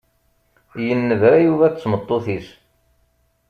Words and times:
Yennebra 0.85 1.33
Yuba 1.45 1.73
d 1.73 1.75
tmeṭṭut-is. 1.75 2.47